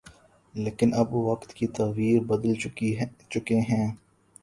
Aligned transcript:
لیکن 0.53 0.89
اب 0.93 1.13
وقت 1.15 1.53
کے 1.53 1.67
تیور 1.67 2.25
بدل 2.25 2.53
چکے 3.29 3.59
ہیں۔ 3.61 3.87